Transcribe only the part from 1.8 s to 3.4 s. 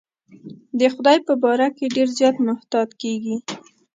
ډېر زیات محتاط کېږي.